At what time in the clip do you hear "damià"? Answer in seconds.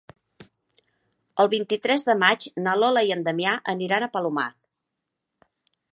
3.29-3.53